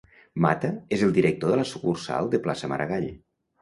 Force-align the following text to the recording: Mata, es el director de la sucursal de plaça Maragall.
Mata, 0.45 0.71
es 0.97 1.03
el 1.09 1.13
director 1.19 1.51
de 1.55 1.61
la 1.61 1.69
sucursal 1.75 2.35
de 2.35 2.43
plaça 2.49 2.75
Maragall. 2.77 3.11